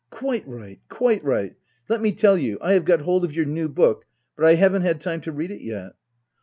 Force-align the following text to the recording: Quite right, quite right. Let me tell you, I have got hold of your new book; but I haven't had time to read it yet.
Quite 0.09 0.47
right, 0.47 0.79
quite 0.89 1.23
right. 1.23 1.55
Let 1.87 2.01
me 2.01 2.11
tell 2.11 2.35
you, 2.35 2.57
I 2.59 2.73
have 2.73 2.85
got 2.85 3.01
hold 3.03 3.23
of 3.23 3.35
your 3.35 3.45
new 3.45 3.69
book; 3.69 4.03
but 4.35 4.45
I 4.45 4.55
haven't 4.55 4.81
had 4.81 4.99
time 4.99 5.21
to 5.21 5.31
read 5.31 5.51
it 5.51 5.61
yet. 5.61 5.91